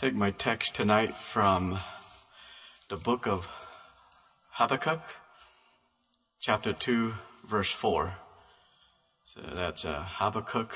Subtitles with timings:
[0.00, 1.78] take my text tonight from
[2.88, 3.46] the book of
[4.52, 5.02] Habakkuk,
[6.40, 7.12] chapter 2,
[7.46, 8.14] verse 4.
[9.26, 10.74] So that's uh, Habakkuk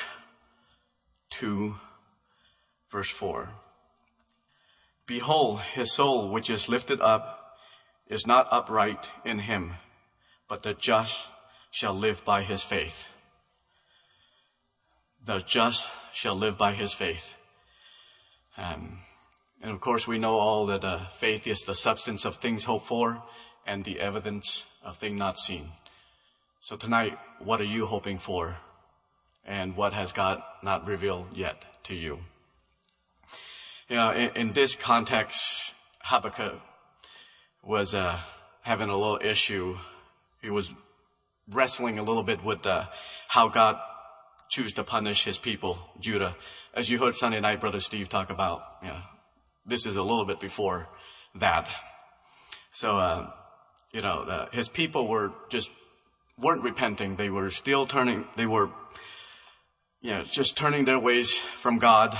[1.30, 1.74] 2,
[2.92, 3.48] verse 4.
[5.06, 7.56] Behold, his soul which is lifted up
[8.06, 9.76] is not upright in him,
[10.50, 11.16] but the just
[11.70, 13.08] shall live by his faith.
[15.26, 17.38] The just shall live by his faith.
[18.58, 18.98] Um,
[19.64, 22.86] and of course, we know all that uh, faith is the substance of things hoped
[22.86, 23.22] for
[23.66, 25.70] and the evidence of things not seen.
[26.60, 28.58] So tonight, what are you hoping for?
[29.46, 32.18] And what has God not revealed yet to you?
[33.88, 35.40] You know, in, in this context,
[36.00, 36.60] Habakkuk
[37.62, 38.20] was uh,
[38.60, 39.78] having a little issue.
[40.42, 40.70] He was
[41.48, 42.84] wrestling a little bit with uh,
[43.28, 43.78] how God
[44.50, 46.36] choose to punish his people, Judah.
[46.74, 49.00] As you heard Sunday night, Brother Steve talk about, you know,
[49.66, 50.88] this is a little bit before
[51.36, 51.68] that.
[52.72, 53.30] So, uh,
[53.92, 55.70] you know, uh, his people were just,
[56.38, 57.16] weren't repenting.
[57.16, 58.70] They were still turning, they were,
[60.00, 62.18] you know, just turning their ways from God.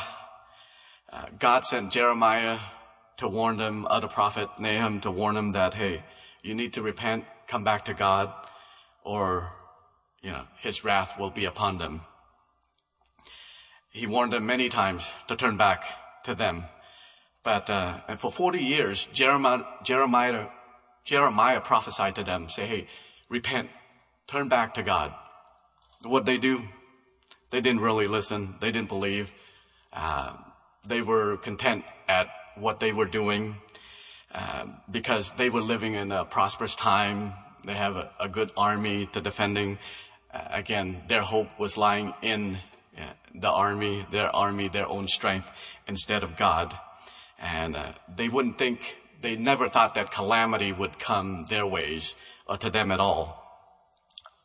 [1.13, 2.59] Uh, God sent Jeremiah
[3.19, 6.03] to warn them, other prophet Nahum to warn them that, hey,
[6.43, 8.33] you need to repent, come back to God,
[9.05, 9.49] or,
[10.23, 12.01] you know, his wrath will be upon them.
[13.91, 15.85] He warned them many times to turn back
[16.25, 16.65] to them.
[17.45, 20.47] But uh, and for 40 years, Jeremiah, Jeremiah,
[21.05, 22.87] Jeremiah prophesied to them, say, hey,
[23.29, 23.69] repent,
[24.27, 25.15] turn back to God.
[26.05, 26.63] What they do?
[27.51, 28.57] They didn't really listen.
[28.61, 29.31] They didn't believe.
[29.93, 30.33] Uh,
[30.87, 33.57] they were content at what they were doing
[34.35, 37.35] uh, because they were living in a prosperous time.
[37.65, 39.79] They have a, a good army to defending.
[40.33, 42.59] Uh, again, their hope was lying in
[42.99, 45.47] uh, the army, their army, their own strength
[45.87, 46.75] instead of God.
[47.39, 52.15] And uh, they wouldn't think, they never thought that calamity would come their ways
[52.47, 53.41] or to them at all.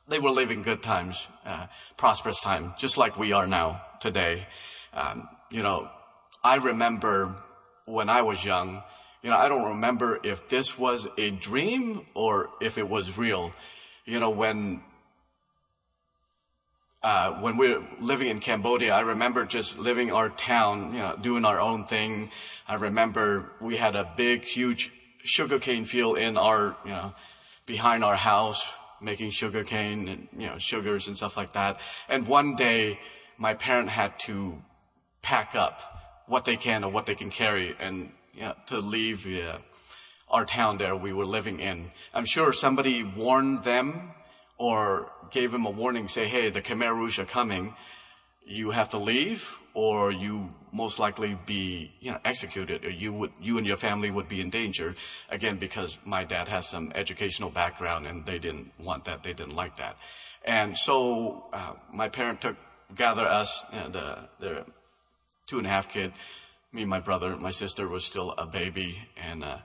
[0.07, 1.67] They were living good times, uh,
[1.97, 4.47] prosperous time, just like we are now today.
[4.93, 5.89] Um, you know,
[6.43, 7.35] I remember
[7.85, 8.81] when I was young,
[9.21, 13.53] you know, I don't remember if this was a dream or if it was real.
[14.05, 14.81] You know, when
[17.01, 21.15] uh, when we were living in Cambodia, I remember just living our town, you know,
[21.21, 22.29] doing our own thing.
[22.67, 24.91] I remember we had a big, huge
[25.23, 27.13] sugarcane field in our, you know,
[27.65, 28.61] behind our house,
[29.01, 31.79] making sugarcane and, you know, sugars and stuff like that.
[32.09, 32.99] And one day,
[33.37, 34.61] my parent had to
[35.21, 35.79] pack up
[36.27, 39.57] what they can or what they can carry and, you know, to leave uh,
[40.29, 41.91] our town there we were living in.
[42.13, 44.11] I'm sure somebody warned them
[44.59, 47.73] or gave him a warning, say, hey, the Khmer Rouge are coming,
[48.45, 49.43] you have to leave,
[49.73, 54.11] or you most likely be, you know, executed, or you would, you and your family
[54.11, 54.95] would be in danger.
[55.29, 59.55] Again, because my dad has some educational background, and they didn't want that, they didn't
[59.55, 59.95] like that.
[60.43, 62.57] And so, uh, my parent took,
[62.95, 64.65] gather us, and, uh, the
[65.47, 66.11] two and a half kid,
[66.73, 69.59] me and my brother, my sister was still a baby, and, uh,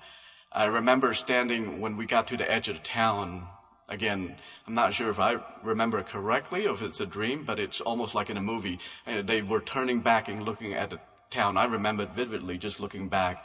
[0.52, 3.48] I remember standing when we got to the edge of the town,
[3.88, 4.36] Again,
[4.66, 8.14] I'm not sure if I remember correctly or if it's a dream, but it's almost
[8.14, 8.78] like in a movie.
[9.04, 10.98] And they were turning back and looking at the
[11.30, 11.56] town.
[11.58, 13.44] I remember vividly just looking back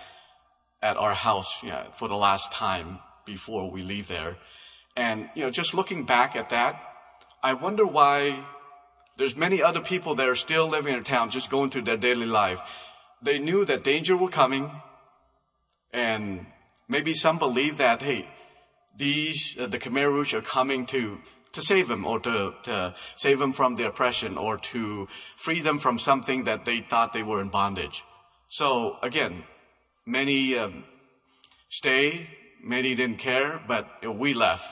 [0.81, 4.37] at our house you know, for the last time before we leave there.
[4.95, 6.81] And, you know, just looking back at that,
[7.43, 8.45] I wonder why
[9.17, 12.25] there's many other people that are still living in town, just going through their daily
[12.25, 12.59] life.
[13.21, 14.71] They knew that danger was coming,
[15.91, 16.45] and
[16.87, 18.27] maybe some believe that, hey,
[18.99, 21.17] these, uh, the Khmer Rouge are coming to,
[21.53, 25.79] to save them or to, to save them from the oppression or to free them
[25.79, 28.03] from something that they thought they were in bondage.
[28.49, 29.43] So again,
[30.05, 30.83] many um,
[31.69, 32.27] stay,
[32.61, 34.67] many didn't care, but we left.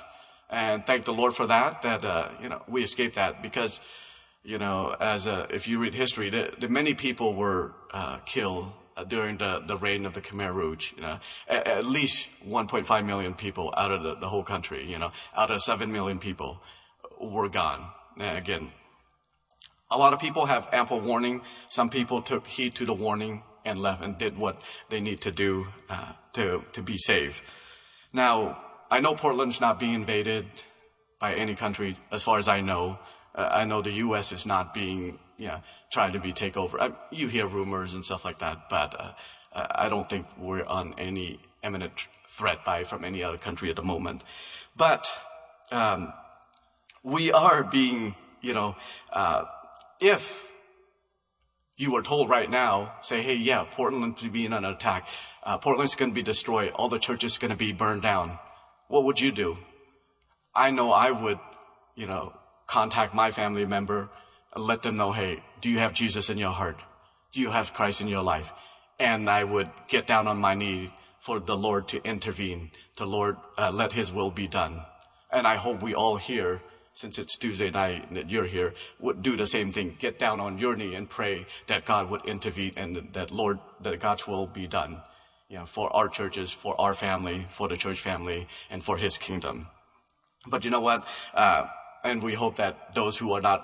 [0.49, 3.79] And thank the Lord for that, that, uh, you know, we escaped that because,
[4.43, 8.72] you know, as a, if you read history, the, the many people were uh, killed
[8.97, 10.91] uh, during the, the reign of the Khmer Rouge.
[10.96, 14.90] You know, at, at least 1.5 million people out of the, the, whole country.
[14.90, 16.59] You know, out of 7 million people
[17.22, 17.90] were gone.
[18.20, 18.72] And again,
[19.91, 21.41] a lot of people have ample warning.
[21.70, 25.32] Some people took heed to the warning and left and did what they need to
[25.32, 27.41] do uh, to to be safe.
[28.14, 30.46] Now, I know Portland's not being invaded
[31.20, 32.97] by any country, as far as I know.
[33.35, 34.32] Uh, I know the U.S.
[34.32, 35.61] is not being yeah,
[35.91, 36.79] trying to be takeover.
[36.79, 39.11] I, you hear rumors and stuff like that, but uh,
[39.53, 41.93] I don't think we're on any imminent
[42.37, 44.23] threat by from any other country at the moment.
[44.75, 45.09] But
[45.72, 46.13] um,
[47.03, 48.75] we are being, you know,
[49.11, 49.45] uh,
[49.99, 50.43] if
[51.78, 55.07] you were told right now, say, hey, yeah, Portland's being under attack.
[55.43, 56.72] Uh, Portland's going to be destroyed.
[56.73, 58.40] All the churches going to be burned down.
[58.87, 59.57] What would you do?
[60.55, 61.40] I know I would,
[61.95, 62.33] you know,
[62.66, 64.09] contact my family member
[64.59, 66.77] let them know, hey, do you have Jesus in your heart?
[67.31, 68.51] Do you have Christ in your life?
[68.99, 73.37] And I would get down on my knee for the Lord to intervene, to Lord,
[73.57, 74.81] uh, let His will be done.
[75.31, 76.61] And I hope we all here
[76.97, 79.95] since it's Tuesday night and that you're here, would do the same thing.
[79.99, 83.99] Get down on your knee and pray that God would intervene and that Lord, that
[83.99, 84.99] God's will be done,
[85.47, 89.15] you know, for our churches, for our family, for the church family, and for His
[89.19, 89.67] kingdom.
[90.47, 91.05] But you know what?
[91.35, 91.67] Uh,
[92.03, 93.63] and we hope that those who are not,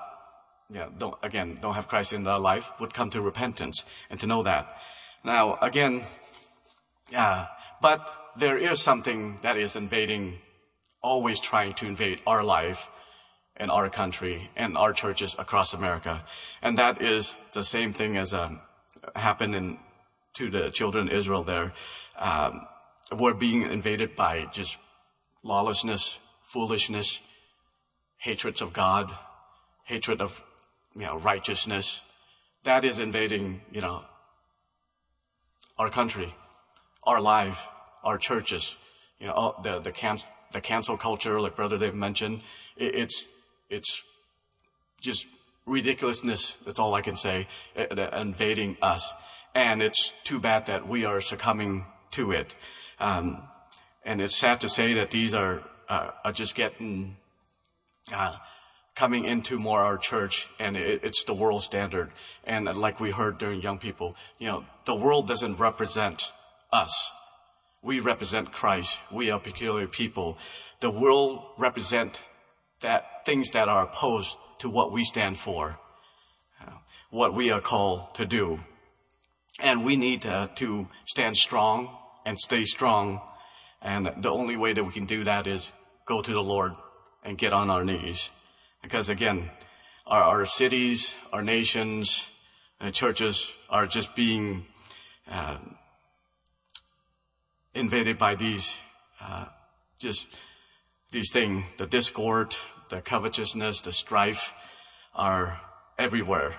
[0.70, 4.28] know, don't, again, don't have Christ in their life would come to repentance and to
[4.28, 4.68] know that.
[5.24, 6.04] Now, again,
[7.12, 7.48] yeah,
[7.82, 8.00] but
[8.38, 10.40] there is something that is invading,
[11.02, 12.90] always trying to invade our life
[13.58, 16.26] and our country and our churches across America.
[16.62, 18.62] And that is the same thing as um,
[19.16, 19.78] happened in,
[20.36, 21.74] to the children of Israel there.
[22.18, 22.68] Um,
[23.12, 24.78] we're being invaded by just
[25.44, 27.20] lawlessness, foolishness,
[28.18, 29.12] hatreds of God,
[29.86, 30.42] hatred of
[30.96, 32.02] you know, righteousness.
[32.64, 34.04] That is invading, you know,
[35.78, 36.34] our country,
[37.04, 37.58] our life,
[38.04, 38.76] our churches.
[39.20, 40.20] You know, the the, can,
[40.52, 42.42] the cancel culture, like Brother Dave mentioned,
[42.78, 43.28] it, it's
[43.70, 44.04] it's
[45.02, 45.26] just
[45.66, 46.56] ridiculousness.
[46.66, 47.48] That's all I can say,
[47.78, 49.12] uh, uh, invading us.
[49.56, 52.56] And it's too bad that we are succumbing to it.
[53.00, 53.44] Um,
[54.06, 57.18] and it's sad to say that these are, uh, are just getting,
[58.12, 58.36] uh,
[58.96, 62.12] coming into more our church and it, it's the world standard.
[62.44, 66.32] And like we heard during young people, you know, the world doesn't represent
[66.72, 67.12] us.
[67.82, 68.98] We represent Christ.
[69.12, 70.38] We are peculiar people.
[70.80, 72.20] The world represent
[72.82, 75.78] that things that are opposed to what we stand for,
[77.10, 78.60] what we are called to do.
[79.60, 81.96] And we need to, to stand strong
[82.26, 83.22] and stay strong.
[83.82, 85.72] And the only way that we can do that is
[86.08, 86.74] go to the Lord
[87.24, 88.30] and get on our knees.
[88.84, 89.50] Because again,
[90.06, 92.28] our, our cities, our nations,
[92.80, 94.68] and churches are just being
[95.28, 95.58] uh,
[97.74, 98.72] invaded by these
[99.20, 99.46] uh,
[99.98, 100.28] just
[101.12, 102.56] these things, the discord,
[102.90, 104.52] the covetousness, the strife
[105.16, 105.60] are
[105.98, 106.56] everywhere.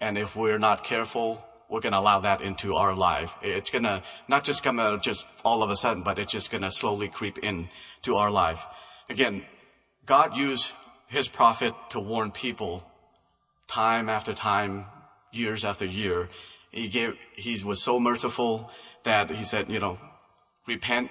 [0.00, 3.32] And if we're not careful, we're going to allow that into our life.
[3.40, 6.50] It's going to not just come out just all of a sudden, but it's just
[6.50, 7.68] going to slowly creep in
[8.02, 8.60] to our life.
[9.08, 9.44] Again,
[10.04, 10.72] God used
[11.06, 12.84] his prophet to warn people
[13.66, 14.86] time after time,
[15.32, 16.28] years after year.
[16.70, 18.70] He gave, he was so merciful
[19.04, 19.98] that he said, you know,
[20.66, 21.10] repent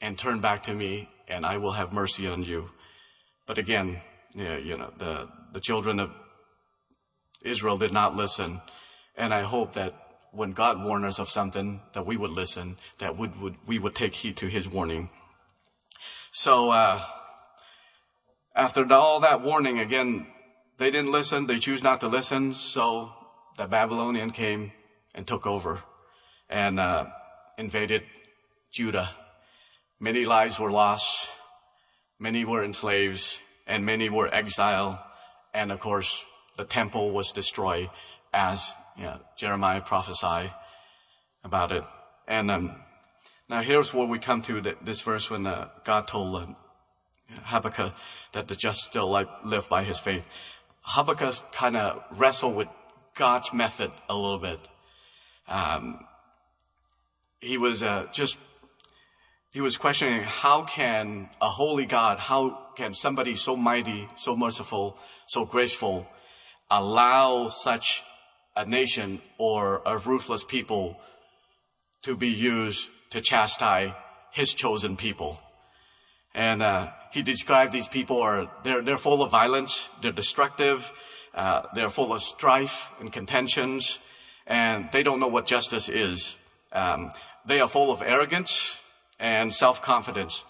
[0.00, 2.68] and turn back to me and I will have mercy on you.
[3.46, 4.00] But again,
[4.34, 6.10] you know, the, the children of
[7.42, 8.60] Israel did not listen.
[9.16, 9.94] And I hope that
[10.32, 13.94] when God warned us of something, that we would listen, that we would, we would
[13.94, 15.10] take heed to his warning.
[16.30, 17.02] So, uh,
[18.60, 20.26] after all that warning, again,
[20.76, 23.10] they didn't listen, they choose not to listen, so
[23.56, 24.72] the Babylonian came
[25.14, 25.82] and took over
[26.50, 27.06] and, uh,
[27.56, 28.02] invaded
[28.70, 29.08] Judah.
[29.98, 31.28] Many lives were lost.
[32.18, 33.24] Many were enslaved
[33.66, 34.98] and many were exiled.
[35.54, 36.22] And of course,
[36.58, 37.88] the temple was destroyed
[38.34, 40.52] as you know, Jeremiah prophesied
[41.44, 41.84] about it.
[42.28, 42.76] And um,
[43.48, 46.46] now here's where we come to the, this verse when uh, God told uh,
[47.42, 47.92] Habakkuk
[48.32, 50.24] that the just still live by his faith.
[50.82, 52.68] Habakkuk kind of wrestled with
[53.14, 54.60] God's method a little bit.
[55.48, 56.06] Um,
[57.40, 58.36] he was uh, just
[59.50, 64.96] he was questioning how can a holy God, how can somebody so mighty, so merciful,
[65.26, 66.06] so graceful
[66.70, 68.02] allow such
[68.54, 71.00] a nation or a ruthless people
[72.02, 73.92] to be used to chastise
[74.32, 75.40] his chosen people?
[76.32, 80.92] And uh, he described these people are they're they're full of violence, they're destructive,
[81.34, 83.98] uh, they're full of strife and contentions,
[84.46, 86.36] and they don't know what justice is.
[86.72, 87.12] Um,
[87.46, 88.76] they are full of arrogance
[89.18, 90.44] and self-confidence.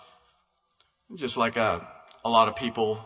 [1.17, 1.87] Just like a,
[2.25, 3.05] a lot of people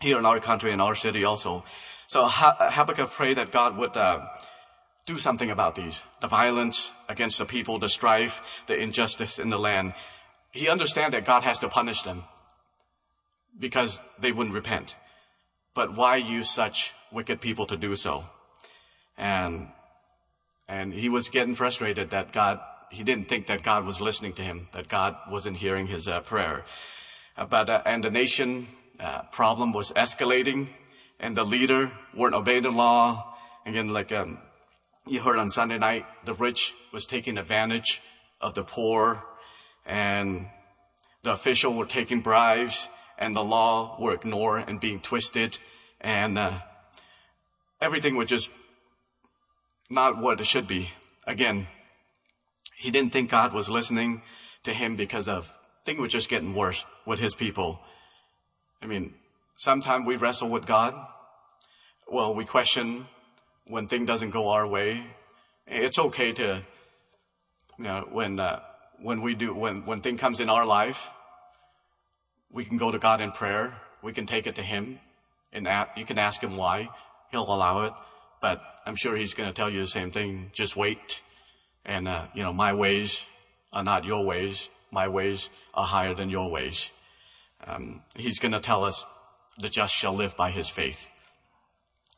[0.00, 1.64] here in our country and our city also.
[2.06, 4.26] So Habakkuk prayed that God would uh,
[5.06, 9.58] do something about these, the violence against the people, the strife, the injustice in the
[9.58, 9.94] land.
[10.50, 12.24] He understands that God has to punish them
[13.58, 14.96] because they wouldn't repent.
[15.74, 18.24] But why use such wicked people to do so?
[19.16, 19.68] And,
[20.68, 24.42] and he was getting frustrated that God he didn't think that God was listening to
[24.42, 26.62] him, that God wasn't hearing his uh, prayer.
[27.36, 28.68] Uh, but uh, and the nation
[29.00, 30.68] uh, problem was escalating,
[31.18, 33.34] and the leader weren't obeying the law,
[33.66, 34.38] Again, like um,
[35.06, 38.02] you heard on Sunday night, the rich was taking advantage
[38.42, 39.24] of the poor,
[39.86, 40.48] and
[41.22, 45.58] the official were taking bribes, and the law were ignored and being twisted,
[46.00, 46.58] and uh,
[47.80, 48.50] everything was just
[49.90, 50.90] not what it should be.
[51.26, 51.66] Again,
[52.78, 54.22] he didn't think God was listening
[54.64, 55.52] to him because of
[55.84, 57.80] things were just getting worse with his people.
[58.82, 59.14] I mean,
[59.56, 60.94] sometimes we wrestle with God.
[62.10, 63.06] Well, we question
[63.66, 65.06] when thing doesn't go our way.
[65.66, 66.62] It's okay to,
[67.78, 68.60] you know, when uh,
[69.00, 70.98] when we do when when thing comes in our life,
[72.54, 73.74] we can go to God in prayer.
[74.00, 75.00] We can take it to Him,
[75.52, 76.88] and you can ask Him why.
[77.30, 77.92] He'll allow it.
[78.40, 80.50] But I'm sure He's going to tell you the same thing.
[80.52, 81.20] Just wait,
[81.84, 83.20] and uh, you know, my ways
[83.72, 84.68] are not your ways.
[84.92, 86.88] My ways are higher than your ways.
[87.66, 89.04] Um, he's going to tell us
[89.58, 91.08] the just shall live by his faith.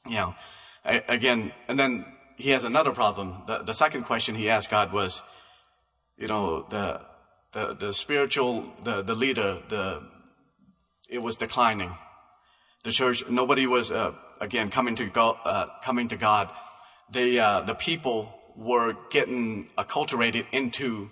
[0.07, 0.35] You know,
[0.85, 2.05] I, again, and then
[2.37, 3.43] he has another problem.
[3.47, 5.23] The, the second question he asked God was,
[6.19, 7.01] you know, the,
[7.53, 10.03] the, the spiritual, the, the leader, the,
[11.09, 11.97] it was declining.
[12.85, 16.53] The church, nobody was, uh, again, coming to God, uh, coming to God.
[17.13, 21.11] They, uh, the people were getting acculturated into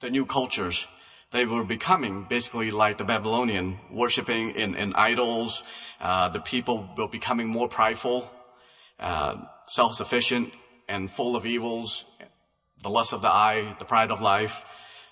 [0.00, 0.86] the new cultures
[1.32, 5.62] they were becoming basically like the Babylonian, worshiping in, in idols.
[6.00, 8.30] Uh, the people were becoming more prideful,
[9.00, 10.52] uh, self-sufficient,
[10.88, 12.04] and full of evils,
[12.82, 14.64] the lust of the eye, the pride of life.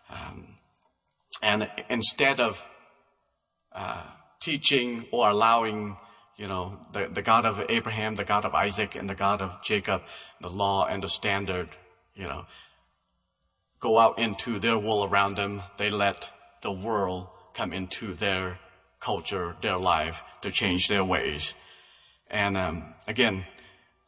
[0.09, 0.57] Um,
[1.43, 2.63] and instead of
[3.75, 4.03] uh,
[4.41, 5.97] teaching or allowing,
[6.37, 9.63] you know, the, the God of Abraham, the God of Isaac, and the God of
[9.63, 10.03] Jacob,
[10.41, 11.71] the law and the standard,
[12.15, 12.45] you know,
[13.81, 15.63] go out into their world around them.
[15.79, 16.29] They let
[16.63, 18.59] the world come into their
[19.01, 21.53] culture, their life to change their ways.
[22.31, 23.47] And um, again,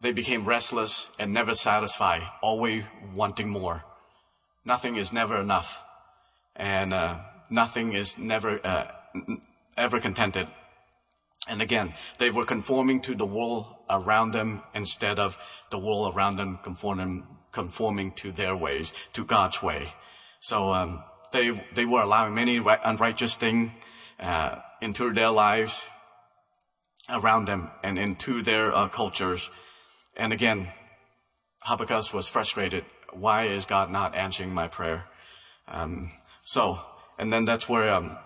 [0.01, 3.85] they became restless and never satisfied, always wanting more.
[4.65, 5.79] Nothing is never enough,
[6.57, 7.21] and uh,
[7.51, 8.91] nothing is never uh,
[9.77, 10.49] ever contented.
[11.49, 15.37] And again, they were conforming to the world around them instead of
[15.71, 19.89] the world around them conforming conforming to their ways, to God's way.
[20.41, 21.03] So um,
[21.33, 23.71] they they were allowing many unrighteous things
[24.21, 25.83] uh, into their lives
[27.09, 29.49] around them and into their uh, cultures.
[30.17, 30.73] And again,
[31.61, 32.85] Habakkuk was frustrated.
[33.13, 35.05] Why is God not answering my prayer?
[35.69, 36.13] Um,
[36.45, 36.79] so,
[37.19, 38.17] and then that's where, um,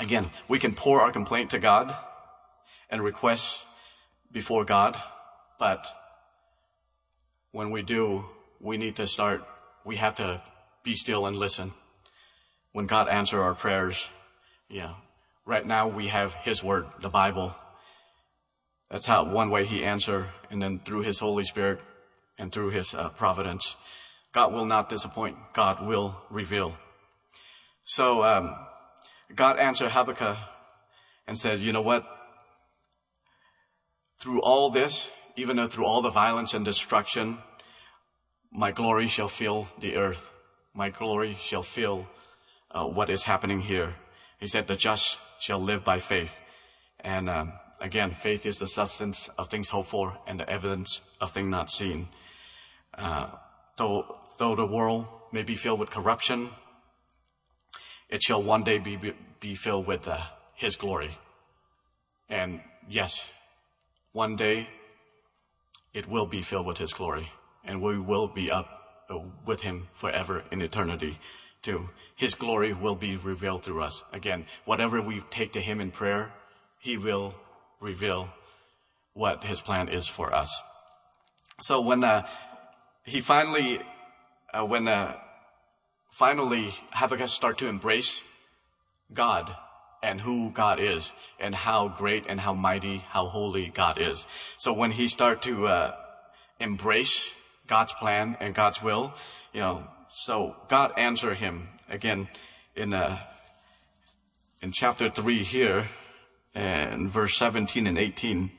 [0.00, 1.94] again, we can pour our complaint to God
[2.90, 3.58] and request
[4.32, 4.96] before God,
[5.58, 5.86] but
[7.52, 8.24] when we do,
[8.60, 9.42] we need to start,
[9.84, 10.42] we have to
[10.82, 11.72] be still and listen.
[12.72, 14.08] When God answers our prayers,
[14.68, 14.94] yeah,
[15.46, 17.54] right now we have His Word, the Bible.
[18.90, 21.80] That's how one way He answer, and then through His Holy Spirit
[22.38, 23.76] and through His uh, providence,
[24.32, 25.36] God will not disappoint.
[25.54, 26.74] God will reveal.
[27.84, 28.54] So um,
[29.34, 30.36] God answered Habakkuk
[31.26, 32.04] and said, "You know what?
[34.20, 37.38] Through all this, even though through all the violence and destruction,
[38.50, 40.30] my glory shall fill the earth.
[40.74, 42.08] My glory shall fill
[42.70, 43.94] uh, what is happening here.
[44.40, 46.34] He said, the just shall live by faith.
[47.00, 51.32] And um, again, faith is the substance of things hoped for and the evidence of
[51.32, 52.08] things not seen.
[52.96, 53.30] Uh,
[53.76, 56.50] though, though the world may be filled with corruption,
[58.08, 58.98] it shall one day be,
[59.40, 60.20] be filled with uh,
[60.54, 61.16] His glory.
[62.28, 63.30] And yes,
[64.12, 64.68] one day
[65.94, 67.30] it will be filled with His glory,
[67.64, 71.18] and we will be up uh, with Him forever in eternity
[71.62, 71.88] too.
[72.16, 74.02] His glory will be revealed through us.
[74.12, 76.32] Again, whatever we take to Him in prayer,
[76.80, 77.34] He will
[77.80, 78.28] reveal
[79.14, 80.50] what His plan is for us.
[81.60, 82.26] So when uh,
[83.04, 83.80] He finally,
[84.52, 85.14] uh, when uh,
[86.10, 88.20] finally Habakkuk start to embrace
[89.12, 89.54] God
[90.02, 94.26] and who God is and how great and how mighty, how holy God is.
[94.56, 95.96] So when he start to uh,
[96.60, 97.30] embrace
[97.66, 99.14] God's plan and God's will,
[99.52, 102.28] you know, so God answered him again
[102.74, 103.18] in uh,
[104.62, 105.88] in chapter three here,
[106.54, 108.50] and verse seventeen and eighteen,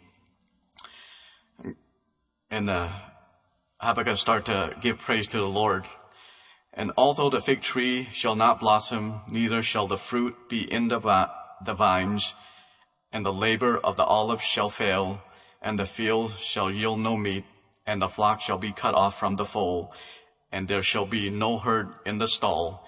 [2.51, 2.89] and uh,
[3.79, 5.85] Habakkuk start to give praise to the Lord.
[6.73, 10.99] And although the fig tree shall not blossom, neither shall the fruit be in the,
[10.99, 11.31] va-
[11.65, 12.33] the vines,
[13.11, 15.21] and the labor of the olive shall fail,
[15.61, 17.43] and the field shall yield no meat,
[17.85, 19.89] and the flock shall be cut off from the fold,
[20.51, 22.87] and there shall be no herd in the stall.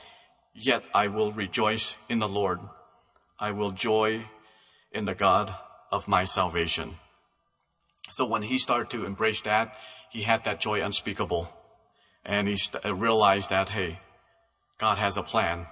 [0.54, 2.60] Yet I will rejoice in the Lord.
[3.40, 4.26] I will joy
[4.92, 5.54] in the God
[5.92, 6.98] of my salvation.
[8.10, 9.74] So when he started to embrace that,
[10.10, 11.50] he had that joy unspeakable.
[12.26, 14.00] And he realized that, hey,
[14.80, 15.66] God has a plan.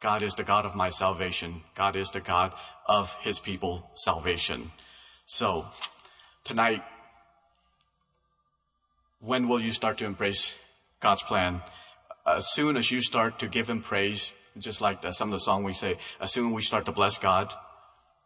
[0.00, 1.62] God is the God of my salvation.
[1.74, 2.54] God is the God
[2.86, 4.70] of his people salvation.
[5.26, 5.66] So
[6.44, 6.82] tonight,
[9.20, 10.52] when will you start to embrace
[11.00, 11.62] God's plan?
[12.26, 15.40] As soon as you start to give him praise, just like the, some of the
[15.40, 17.52] song we say, as soon as we start to bless God,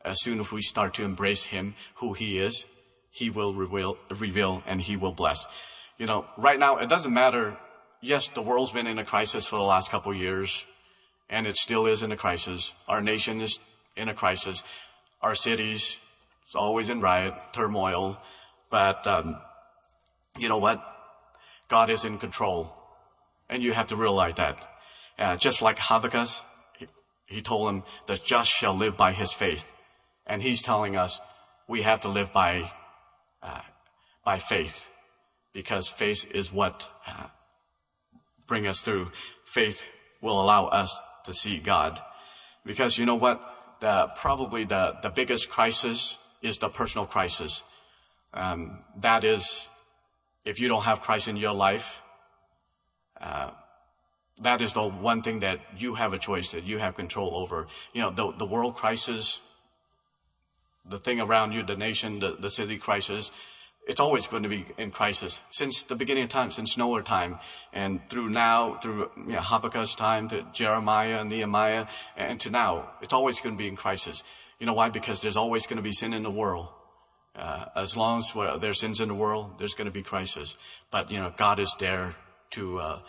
[0.05, 2.67] as soon as we start to embrace him, who he is,
[3.11, 5.47] he will reveal, reveal and he will bless.
[5.99, 7.57] You know, right now, it doesn't matter.
[8.01, 10.65] Yes, the world's been in a crisis for the last couple years,
[11.31, 12.73] and it still is in a crisis.
[12.89, 13.61] Our nation is
[13.97, 14.63] in a crisis.
[15.21, 15.99] Our cities
[16.49, 18.21] is always in riot, turmoil.
[18.71, 19.37] But, um,
[20.39, 20.83] you know what?
[21.69, 22.73] God is in control.
[23.49, 24.59] And you have to realize that.
[25.19, 26.29] Uh, just like Habakkuk,
[26.79, 26.89] he,
[27.27, 29.65] he told him, the just shall live by his faith.
[30.27, 31.21] And he's telling us
[31.69, 32.71] we have to live by
[33.43, 33.61] uh,
[34.25, 34.89] by faith,
[35.53, 37.27] because faith is what uh,
[38.47, 39.11] bring us through.
[39.45, 39.83] Faith
[40.21, 42.01] will allow us to see God,
[42.65, 43.41] because you know what?
[43.81, 47.63] The, probably the, the biggest crisis is the personal crisis.
[48.33, 49.67] Um, that is,
[50.45, 51.87] if you don't have Christ in your life,
[53.21, 53.51] uh,
[54.41, 57.67] that is the one thing that you have a choice that you have control over.
[57.93, 59.41] You know, the, the world crisis,
[60.89, 63.31] the thing around you, the nation, the, the city crisis,
[63.87, 67.39] it's always going to be in crisis since the beginning of time, since Noah time,
[67.73, 71.87] and through now, through you know, Habakkuk's time, to Jeremiah, and Nehemiah,
[72.17, 74.23] and to now, it's always going to be in crisis.
[74.61, 74.91] You know why?
[74.91, 76.69] Because there's always going to be sin in the world.
[77.35, 80.57] Uh, as long as there's sins in the world, there's going to be crisis.
[80.91, 82.15] But you know, God is there
[82.51, 83.01] to uh,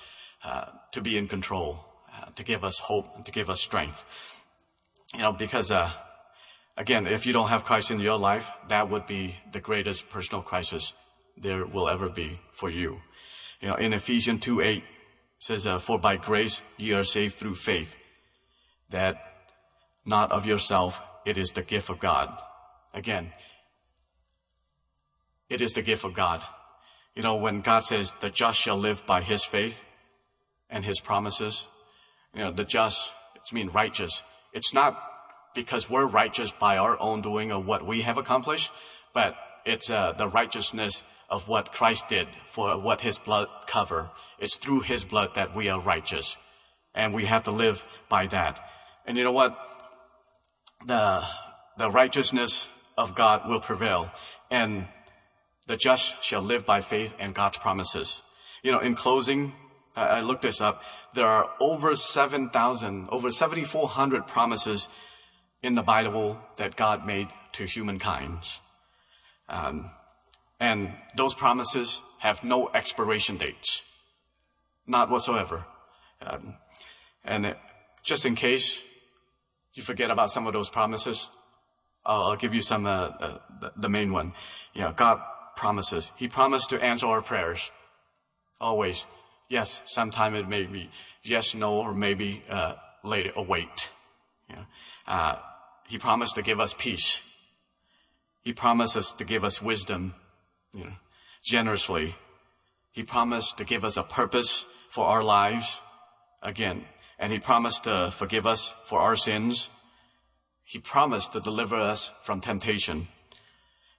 [0.44, 4.04] uh, to be in control, uh, to give us hope, to give us strength.
[5.14, 5.92] You know, because uh,
[6.76, 10.42] Again, if you don't have Christ in your life, that would be the greatest personal
[10.42, 10.94] crisis
[11.38, 13.00] there will ever be for you.
[13.62, 14.84] You know, in Ephesians 2 8
[15.40, 17.96] says, uh, For by grace ye are saved through faith,
[18.90, 19.16] that
[20.06, 22.36] not of yourself, it is the gift of God.
[22.94, 23.32] Again,
[25.50, 26.42] it is the gift of God.
[27.16, 29.80] You know, when God says, the just shall live by his faith
[30.70, 31.68] and his promises,
[32.34, 34.24] you know, the just, it's mean righteous.
[34.54, 35.13] It's not
[35.54, 38.72] because we're righteous by our own doing of what we have accomplished,
[39.14, 39.36] but
[39.66, 44.12] it's uh, the righteousness of what Christ did for what his blood cover.
[44.40, 46.38] It's through his blood that we are righteous.
[46.94, 48.60] And we have to live by that.
[49.06, 49.58] And you know what?
[50.86, 51.24] The,
[51.78, 54.12] the righteousness of God will prevail.
[54.52, 54.88] And
[55.66, 58.22] the just shall live by faith and God's promises.
[58.62, 59.54] You know, in closing,
[59.96, 60.84] I, I looked this up.
[61.16, 64.88] There are over 7,000, over 7,400 promises
[65.64, 68.40] in the Bible that God made to humankind.
[69.50, 69.90] Um,
[70.60, 73.82] and those promises have no expiration dates.
[74.86, 75.66] Not whatsoever.
[76.22, 76.56] Um,
[77.24, 77.56] and
[78.04, 78.82] just in case
[79.74, 81.30] you forget about some of those promises,
[82.06, 83.40] I'll, I'll give you some, uh, uh,
[83.78, 84.34] the, main one.
[84.74, 85.22] You know, God
[85.56, 86.12] promises.
[86.18, 87.72] He promised to answer our prayers.
[88.60, 89.06] Always.
[89.50, 90.90] Yes, sometime it may be
[91.24, 93.90] yes, no, or maybe, uh, later, await.
[94.50, 94.66] Know,
[95.08, 95.36] uh,
[95.88, 97.22] he promised to give us peace.
[98.42, 100.16] He promised us to give us wisdom,
[100.74, 100.94] you know,
[101.44, 102.16] generously.
[102.92, 105.80] He promised to give us a purpose for our lives
[106.42, 106.86] again.
[107.18, 109.70] And he promised to forgive us for our sins.
[110.64, 113.08] He promised to deliver us from temptation.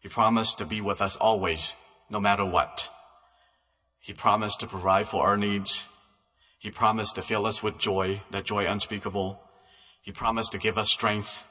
[0.00, 1.72] He promised to be with us always,
[2.10, 2.88] no matter what.
[4.00, 5.80] He promised to provide for our needs.
[6.58, 9.40] He promised to fill us with joy, that joy unspeakable.
[10.02, 11.44] He promised to give us strength.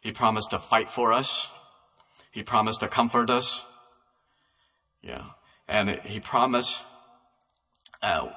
[0.00, 1.48] He promised to fight for us.
[2.30, 3.64] He promised to comfort us.
[5.02, 5.24] Yeah.
[5.66, 6.82] And he promised
[8.02, 8.28] uh,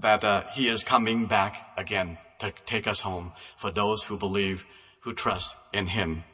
[0.00, 4.66] that uh, he is coming back again to take us home for those who believe,
[5.00, 6.24] who trust in him,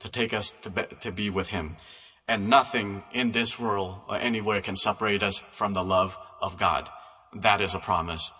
[0.00, 1.76] to take us to be, to be with him.
[2.28, 6.88] And nothing in this world or anywhere can separate us from the love of God.
[7.34, 8.30] That is a promise.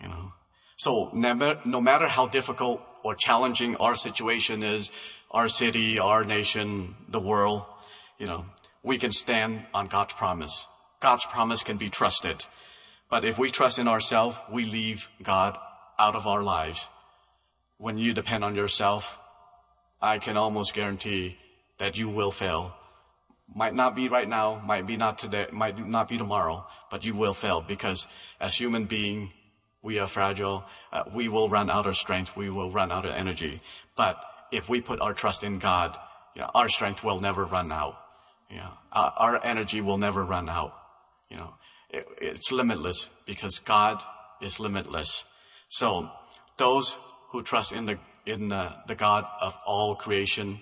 [0.00, 0.32] You know.
[0.76, 4.90] So never, no matter how difficult or challenging our situation is,
[5.30, 7.62] our city, our nation, the world,
[8.18, 8.46] you know,
[8.82, 10.66] we can stand on God's promise.
[11.00, 12.44] God's promise can be trusted.
[13.10, 15.58] But if we trust in ourselves, we leave God
[15.98, 16.88] out of our lives.
[17.78, 19.04] When you depend on yourself,
[20.00, 21.36] I can almost guarantee
[21.78, 22.74] that you will fail.
[23.54, 27.14] Might not be right now, might be not today, might not be tomorrow, but you
[27.14, 28.06] will fail because
[28.40, 29.32] as human being,
[29.84, 30.64] we are fragile.
[30.90, 32.34] Uh, we will run out of strength.
[32.34, 33.60] We will run out of energy.
[33.94, 34.16] But
[34.50, 35.96] if we put our trust in God,
[36.34, 37.96] you know, our strength will never run out.
[38.50, 40.72] you know, our, our energy will never run out.
[41.28, 41.54] You know,
[41.90, 44.02] it, it's limitless because God
[44.40, 45.24] is limitless.
[45.68, 46.10] So
[46.56, 46.96] those
[47.30, 50.60] who trust in the, in the, the God of all creation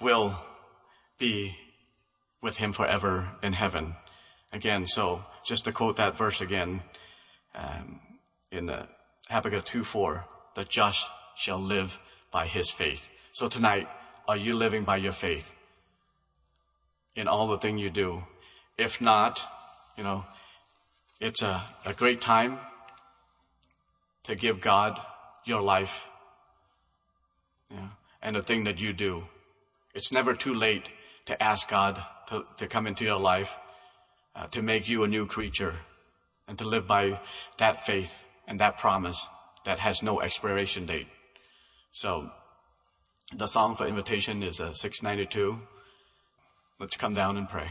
[0.00, 0.38] will
[1.18, 1.56] be
[2.40, 3.96] with him forever in heaven.
[4.52, 6.82] Again, so just to quote that verse again,
[7.54, 8.00] um,
[8.50, 8.86] in the
[9.28, 11.98] Habakkuk 2 4, the just shall live
[12.30, 13.06] by his faith.
[13.32, 13.88] So tonight,
[14.28, 15.52] are you living by your faith
[17.16, 18.22] in all the thing you do?
[18.78, 19.42] If not,
[19.96, 20.24] you know,
[21.20, 22.58] it's a, a great time
[24.24, 24.98] to give God
[25.44, 26.04] your life
[27.70, 27.88] yeah,
[28.22, 29.24] and the thing that you do.
[29.94, 30.88] It's never too late
[31.26, 33.50] to ask God to, to come into your life,
[34.34, 35.74] uh, to make you a new creature,
[36.50, 37.18] and to live by
[37.58, 39.28] that faith and that promise
[39.64, 41.06] that has no expiration date.
[41.92, 42.28] So,
[43.32, 45.60] the song for invitation is uh, 692.
[46.80, 47.68] Let's come down and pray.